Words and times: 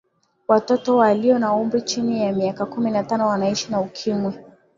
watoto 0.47 0.95
waliyo 0.97 1.39
na 1.39 1.53
umri 1.53 1.75
wa 1.79 1.85
chini 1.85 2.23
ya 2.23 2.33
mika 2.33 2.65
kumi 2.65 2.91
na 2.91 3.03
tano 3.03 3.27
wanaishi 3.27 3.71
na 3.71 3.81
ukimwi 3.81 4.33